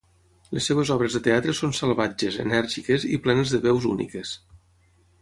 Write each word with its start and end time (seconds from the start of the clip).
Les 0.57 0.69
seves 0.69 0.91
obres 0.95 1.17
de 1.17 1.21
teatre 1.27 1.55
són 1.59 1.75
salvatges, 1.81 2.41
enèrgiques 2.47 3.09
i 3.17 3.23
plenes 3.27 3.55
de 3.57 3.63
veus 3.71 3.89
úniques. 3.95 4.37